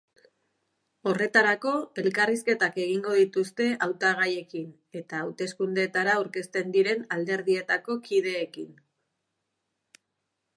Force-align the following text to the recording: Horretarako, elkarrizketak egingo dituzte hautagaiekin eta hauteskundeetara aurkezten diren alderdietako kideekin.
Horretarako, 1.09 1.73
elkarrizketak 2.03 2.79
egingo 2.85 3.13
dituzte 3.19 3.67
hautagaiekin 3.87 4.71
eta 5.01 5.19
hauteskundeetara 5.27 6.17
aurkezten 6.23 6.75
diren 6.79 7.05
alderdietako 7.19 7.99
kideekin. 8.09 8.73